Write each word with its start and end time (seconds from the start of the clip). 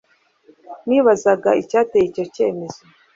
Nibazaga 0.87 1.49
icyateye 1.61 2.05
icyo 2.07 2.23
cyemezo 2.35 2.81